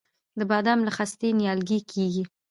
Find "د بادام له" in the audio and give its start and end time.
0.39-0.91